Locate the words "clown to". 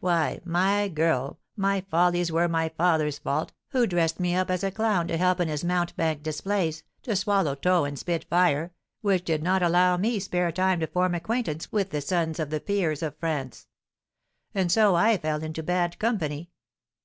4.72-5.16